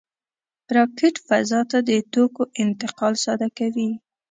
[0.75, 3.89] راکټ فضا ته د توکو انتقال ساده کوي